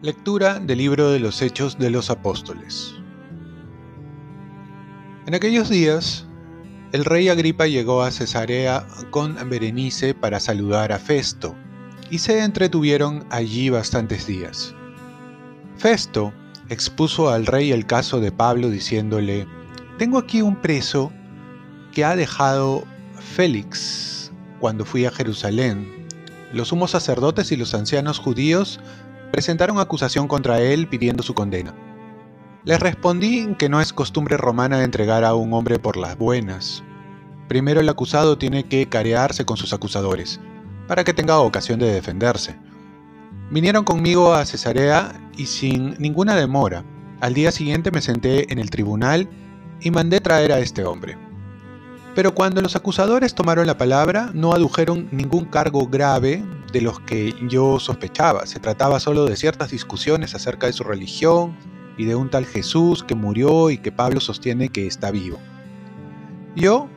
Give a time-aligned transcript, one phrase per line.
[0.00, 2.94] Lectura del libro de los Hechos de los Apóstoles.
[5.26, 6.24] En aquellos días,
[6.92, 11.54] el rey Agripa llegó a Cesarea con Berenice para saludar a Festo,
[12.10, 14.74] y se entretuvieron allí bastantes días.
[15.76, 16.32] Festo
[16.68, 19.46] expuso al rey el caso de Pablo diciéndole,
[19.98, 21.10] Tengo aquí un preso
[21.92, 22.84] que ha dejado
[23.18, 26.06] Félix cuando fui a Jerusalén.
[26.52, 28.78] Los sumos sacerdotes y los ancianos judíos
[29.32, 31.74] presentaron acusación contra él pidiendo su condena.
[32.64, 36.84] Les respondí que no es costumbre romana entregar a un hombre por las buenas.
[37.48, 40.38] Primero el acusado tiene que carearse con sus acusadores,
[40.86, 42.56] para que tenga ocasión de defenderse.
[43.50, 46.84] Vinieron conmigo a Cesarea y sin ninguna demora,
[47.20, 49.28] al día siguiente me senté en el tribunal
[49.80, 51.16] y mandé traer a este hombre.
[52.14, 57.34] Pero cuando los acusadores tomaron la palabra, no adujeron ningún cargo grave de los que
[57.48, 58.46] yo sospechaba.
[58.46, 61.56] Se trataba solo de ciertas discusiones acerca de su religión
[61.96, 65.38] y de un tal Jesús que murió y que Pablo sostiene que está vivo.
[66.56, 66.88] Yo,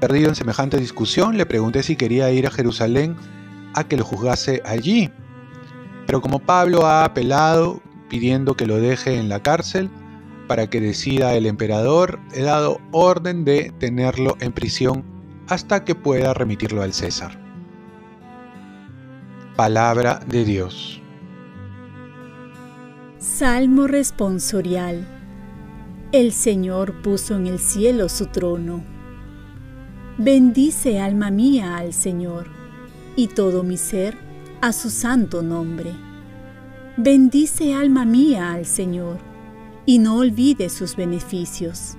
[0.00, 3.16] perdido en semejante discusión, le pregunté si quería ir a Jerusalén
[3.74, 5.10] a que lo juzgase allí.
[6.06, 9.90] Pero como Pablo ha apelado pidiendo que lo deje en la cárcel
[10.46, 15.04] para que decida el emperador, he dado orden de tenerlo en prisión
[15.48, 17.38] hasta que pueda remitirlo al César.
[19.56, 21.02] Palabra de Dios.
[23.18, 25.06] Salmo responsorial.
[26.10, 28.82] El Señor puso en el cielo su trono.
[30.18, 32.48] Bendice alma mía al Señor,
[33.16, 34.16] y todo mi ser
[34.60, 35.92] a su santo nombre.
[36.96, 39.18] Bendice alma mía al Señor,
[39.86, 41.96] y no olvide sus beneficios.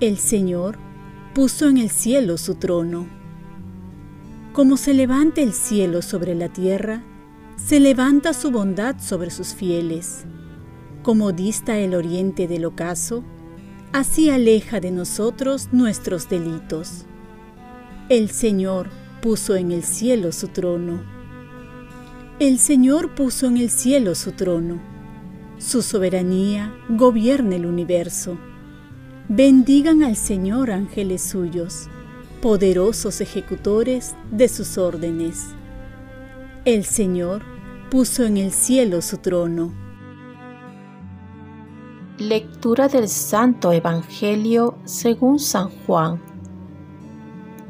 [0.00, 0.78] El Señor
[1.34, 3.16] puso en el cielo su trono
[4.56, 7.02] como se levanta el cielo sobre la tierra,
[7.62, 10.24] se levanta su bondad sobre sus fieles.
[11.02, 13.22] Como dista el oriente del ocaso,
[13.92, 17.04] así aleja de nosotros nuestros delitos.
[18.08, 18.88] El Señor
[19.20, 21.02] puso en el cielo su trono.
[22.38, 24.80] El Señor puso en el cielo su trono.
[25.58, 28.38] Su soberanía gobierna el universo.
[29.28, 31.88] Bendigan al Señor ángeles suyos
[32.40, 35.48] poderosos ejecutores de sus órdenes.
[36.64, 37.42] El Señor
[37.90, 39.72] puso en el cielo su trono.
[42.18, 46.22] Lectura del Santo Evangelio según San Juan.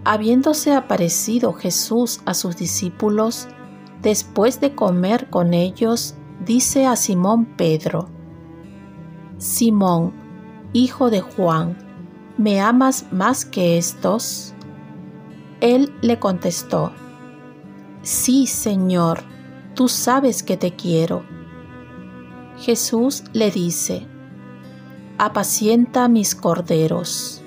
[0.04, 3.48] Habiéndose aparecido Jesús a sus discípulos,
[4.02, 6.14] después de comer con ellos,
[6.46, 8.08] dice a Simón Pedro,
[9.36, 10.12] Simón,
[10.72, 11.76] hijo de Juan,
[12.38, 14.54] ¿me amas más que estos?
[15.60, 16.92] Él le contestó,
[18.02, 19.24] Sí, Señor,
[19.74, 21.24] tú sabes que te quiero.
[22.58, 24.06] Jesús le dice,
[25.18, 27.42] Apacienta mis corderos.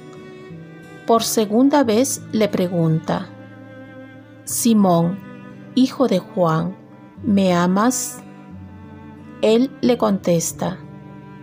[1.07, 3.29] Por segunda vez le pregunta,
[4.43, 5.17] Simón,
[5.75, 6.75] hijo de Juan,
[7.23, 8.21] ¿me amas?
[9.41, 10.79] Él le contesta,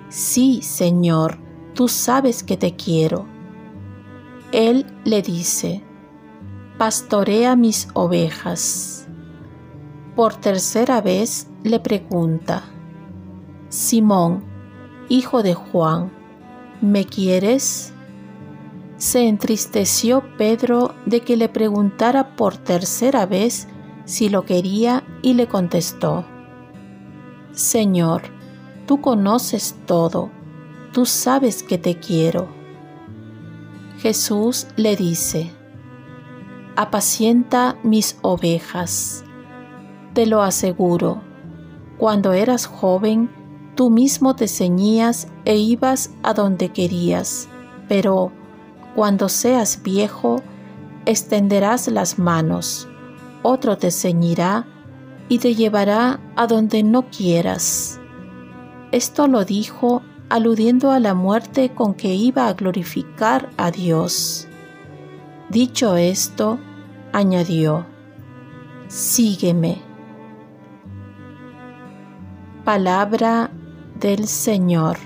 [0.08, 1.38] Sí, Señor,
[1.74, 3.26] tú sabes que te quiero.
[4.52, 5.82] Él le dice,
[6.78, 9.08] pastorea mis ovejas.
[10.14, 12.62] Por tercera vez le pregunta,
[13.68, 14.44] Simón,
[15.08, 16.12] hijo de Juan,
[16.80, 17.92] ¿me quieres?
[18.96, 23.68] Se entristeció Pedro de que le preguntara por tercera vez
[24.04, 26.24] si lo quería y le contestó,
[27.56, 28.20] Señor,
[28.86, 30.30] tú conoces todo,
[30.92, 32.48] tú sabes que te quiero.
[33.96, 35.50] Jesús le dice,
[36.76, 39.24] apacienta mis ovejas.
[40.12, 41.22] Te lo aseguro,
[41.96, 43.30] cuando eras joven,
[43.74, 47.48] tú mismo te ceñías e ibas a donde querías,
[47.88, 48.32] pero
[48.94, 50.42] cuando seas viejo,
[51.06, 52.86] extenderás las manos,
[53.42, 54.66] otro te ceñirá
[55.28, 58.00] y te llevará a donde no quieras.
[58.92, 64.48] Esto lo dijo aludiendo a la muerte con que iba a glorificar a Dios.
[65.50, 66.58] Dicho esto,
[67.12, 67.86] añadió,
[68.88, 69.78] Sígueme.
[72.64, 73.50] Palabra
[73.98, 74.98] del Señor.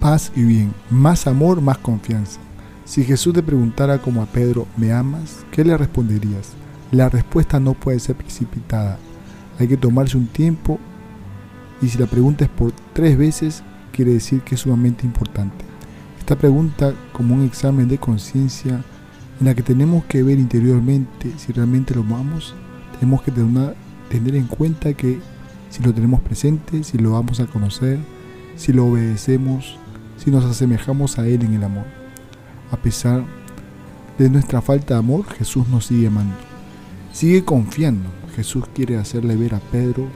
[0.00, 2.40] Paz y bien, más amor, más confianza.
[2.84, 5.44] Si Jesús te preguntara como a Pedro, ¿me amas?
[5.50, 6.52] ¿Qué le responderías?
[6.92, 8.98] La respuesta no puede ser precipitada.
[9.58, 10.78] Hay que tomarse un tiempo
[11.80, 15.64] y si la pregunta es por tres veces, quiere decir que es sumamente importante.
[16.18, 18.82] Esta pregunta como un examen de conciencia
[19.40, 22.54] en la que tenemos que ver interiormente si realmente lo amamos,
[22.98, 25.18] tenemos que tener en cuenta que
[25.70, 27.98] si lo tenemos presente, si lo vamos a conocer,
[28.56, 29.76] si lo obedecemos,
[30.16, 31.86] si nos asemejamos a Él en el amor.
[32.70, 33.24] A pesar
[34.18, 36.53] de nuestra falta de amor, Jesús nos sigue amando.
[37.14, 38.10] Sigue confiando.
[38.34, 40.08] Jesús quiere hacerle ver a Pedro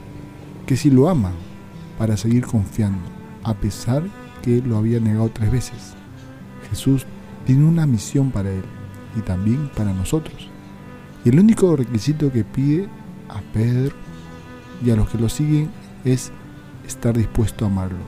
[0.66, 1.30] que si lo ama,
[1.96, 2.98] para seguir confiando,
[3.44, 4.02] a pesar
[4.42, 5.94] que lo había negado tres veces.
[6.68, 7.06] Jesús
[7.46, 8.64] tiene una misión para él
[9.16, 10.50] y también para nosotros.
[11.24, 12.88] Y el único requisito que pide
[13.28, 13.94] a Pedro
[14.84, 15.70] y a los que lo siguen
[16.04, 16.32] es
[16.84, 18.02] estar dispuesto a amarlo.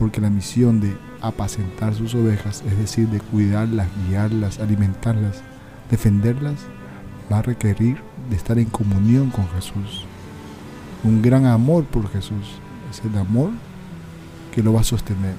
[0.00, 5.42] Porque la misión de apacentar sus ovejas, es decir, de cuidarlas, guiarlas, alimentarlas,
[5.88, 6.56] defenderlas,
[7.30, 7.98] va a requerir
[8.28, 10.04] de estar en comunión con Jesús.
[11.04, 12.60] Un gran amor por Jesús.
[12.90, 13.50] Es el amor
[14.54, 15.34] que lo va a sostener.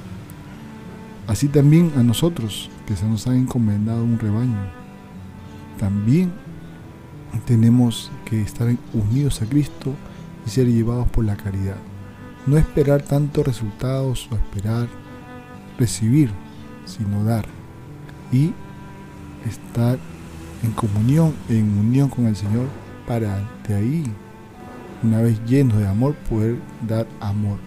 [1.27, 4.71] Así también a nosotros, que se nos ha encomendado un rebaño,
[5.79, 6.31] también
[7.45, 9.93] tenemos que estar unidos a Cristo
[10.45, 11.77] y ser llevados por la caridad.
[12.47, 14.87] No esperar tantos resultados o esperar
[15.77, 16.31] recibir,
[16.85, 17.45] sino dar.
[18.31, 18.53] Y
[19.47, 19.99] estar
[20.63, 22.67] en comunión, en unión con el Señor,
[23.07, 24.03] para de ahí,
[25.03, 27.57] una vez llenos de amor, poder dar amor.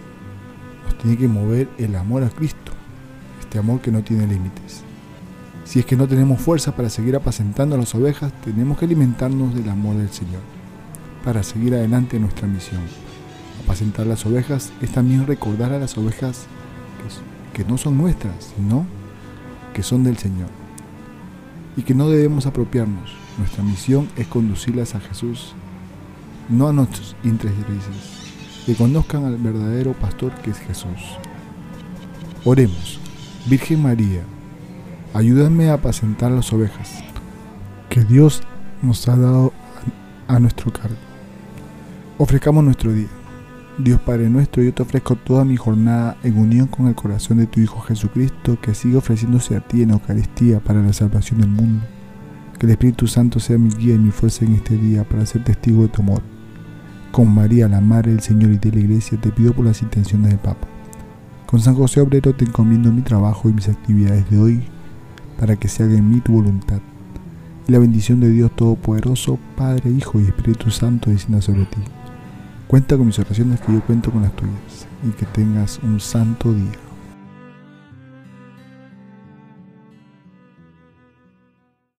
[0.85, 2.65] Nos tiene que mover el amor a Cristo
[3.57, 4.81] amor que no tiene límites.
[5.63, 9.55] Si es que no tenemos fuerza para seguir apacentando a las ovejas, tenemos que alimentarnos
[9.55, 10.41] del amor del Señor
[11.23, 12.81] para seguir adelante nuestra misión.
[13.63, 16.45] Apacentar las ovejas es también recordar a las ovejas
[17.53, 18.85] que no son nuestras, sino
[19.73, 20.64] que son del Señor.
[21.77, 23.13] Y que no debemos apropiarnos.
[23.37, 25.53] Nuestra misión es conducirlas a Jesús,
[26.49, 28.33] no a nuestros intereses,
[28.65, 31.17] que conozcan al verdadero pastor que es Jesús.
[32.43, 32.99] Oremos.
[33.47, 34.23] Virgen María,
[35.13, 37.03] ayúdame a apacentar las ovejas
[37.89, 38.41] que Dios
[38.81, 39.53] nos ha dado
[40.27, 40.95] a nuestro cargo.
[42.17, 43.07] Ofrezcamos nuestro día.
[43.77, 47.47] Dios Padre nuestro, yo te ofrezco toda mi jornada en unión con el corazón de
[47.47, 51.85] tu Hijo Jesucristo, que sigue ofreciéndose a ti en Eucaristía para la salvación del mundo.
[52.57, 55.43] Que el Espíritu Santo sea mi guía y mi fuerza en este día para ser
[55.43, 56.21] testigo de tu amor.
[57.11, 60.29] Con María, la Madre del Señor y de la Iglesia, te pido por las intenciones
[60.29, 60.67] del Papa
[61.45, 64.63] con San José Obrero te encomiendo mi trabajo y mis actividades de hoy
[65.39, 66.79] para que se haga en mí tu voluntad.
[67.67, 71.79] Y la bendición de Dios Todopoderoso, Padre, Hijo y Espíritu Santo descienda sobre ti.
[72.67, 76.51] Cuenta con mis oraciones que yo cuento con las tuyas y que tengas un santo
[76.51, 76.84] día.